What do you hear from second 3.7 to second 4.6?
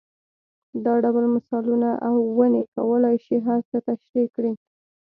تشرېح کړي.